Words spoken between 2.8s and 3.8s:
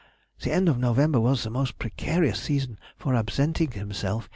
for absenting